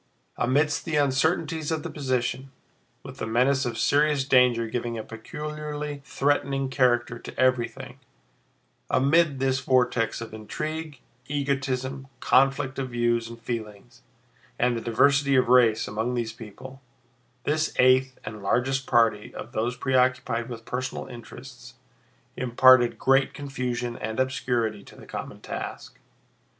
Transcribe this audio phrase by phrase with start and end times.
[0.35, 2.49] Amid the uncertainties of the position,
[3.03, 7.99] with the menace of serious danger giving a peculiarly threatening character to everything,
[8.89, 14.01] amid this vortex of intrigue, egotism, conflict of views and feelings,
[14.57, 20.49] and the diversity of race among these people—this eighth and largest party of those preoccupied
[20.49, 21.75] with personal interests
[22.35, 25.99] imparted great confusion and obscurity to the common task.